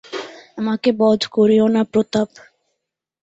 [0.57, 2.29] আমাকে বধ করিও না প্রতাপ!